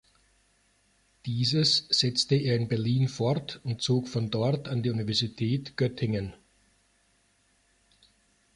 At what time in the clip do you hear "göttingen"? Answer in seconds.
5.77-6.33